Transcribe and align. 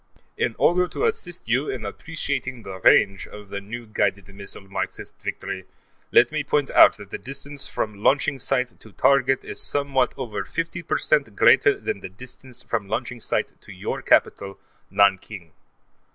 In 0.35 0.55
order 0.57 0.87
to 0.87 1.05
assist 1.05 1.47
you 1.47 1.69
in 1.69 1.85
appreciating 1.85 2.63
the 2.63 2.79
range 2.79 3.27
of 3.27 3.49
the 3.49 3.61
new 3.61 3.85
guided 3.85 4.27
missile 4.29 4.67
Marxist 4.67 5.13
Victory, 5.23 5.65
let 6.11 6.31
me 6.31 6.43
point 6.43 6.71
out 6.71 6.97
that 6.97 7.11
the 7.11 7.19
distance 7.19 7.67
from 7.67 8.01
launching 8.03 8.39
site 8.39 8.79
to 8.79 8.91
target 8.93 9.45
is 9.45 9.61
somewhat 9.61 10.15
over 10.17 10.43
50 10.43 10.81
percent 10.81 11.35
greater 11.35 11.79
than 11.79 11.99
the 11.99 12.09
distance 12.09 12.63
from 12.63 12.87
launching 12.87 13.19
site 13.19 13.53
to 13.61 13.71
your 13.71 14.01
capital, 14.01 14.57
Nanking. 14.89 15.51